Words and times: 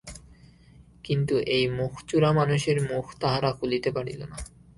কিন্তু 1.03 1.35
এই 1.47 1.65
মুখচোরা 1.77 2.29
মানুষের 2.31 2.77
মুখ 2.89 3.05
তাহারা 3.19 3.49
খুলিতে 3.51 3.89
পারিল 3.91 4.21
না। 4.23 4.37